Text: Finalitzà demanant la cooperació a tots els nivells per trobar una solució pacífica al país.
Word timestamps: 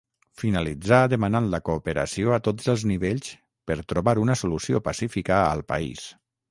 Finalitzà 0.43 0.97
demanant 1.13 1.49
la 1.55 1.59
cooperació 1.67 2.33
a 2.39 2.39
tots 2.49 2.71
els 2.75 2.87
nivells 2.93 3.31
per 3.71 3.81
trobar 3.95 4.19
una 4.27 4.39
solució 4.45 4.85
pacífica 4.91 5.43
al 5.45 5.65
país. 5.75 6.09